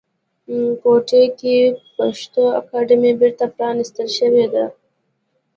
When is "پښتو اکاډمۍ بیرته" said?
1.95-3.45